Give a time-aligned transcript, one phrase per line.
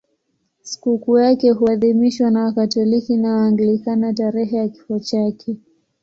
[0.61, 5.57] Sikukuu yake huadhimishwa na Wakatoliki na Waanglikana tarehe ya kifo chake.